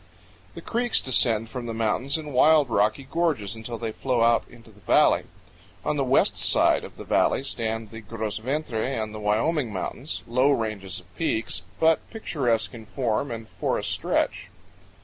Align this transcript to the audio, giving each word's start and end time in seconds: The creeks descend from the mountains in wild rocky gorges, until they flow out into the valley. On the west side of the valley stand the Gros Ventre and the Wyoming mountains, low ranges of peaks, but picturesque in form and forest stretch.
The 0.55 0.61
creeks 0.61 0.99
descend 0.99 1.49
from 1.49 1.67
the 1.67 1.75
mountains 1.75 2.17
in 2.17 2.33
wild 2.33 2.71
rocky 2.71 3.03
gorges, 3.03 3.53
until 3.53 3.77
they 3.77 3.91
flow 3.91 4.23
out 4.23 4.43
into 4.49 4.71
the 4.71 4.79
valley. 4.79 5.25
On 5.85 5.95
the 5.95 6.03
west 6.03 6.35
side 6.37 6.83
of 6.83 6.95
the 6.97 7.03
valley 7.03 7.43
stand 7.43 7.91
the 7.91 8.01
Gros 8.01 8.39
Ventre 8.39 8.83
and 8.83 9.13
the 9.13 9.19
Wyoming 9.19 9.71
mountains, 9.71 10.23
low 10.25 10.49
ranges 10.49 11.01
of 11.01 11.15
peaks, 11.17 11.61
but 11.79 11.99
picturesque 12.09 12.73
in 12.73 12.87
form 12.87 13.29
and 13.29 13.47
forest 13.47 13.91
stretch. 13.91 14.49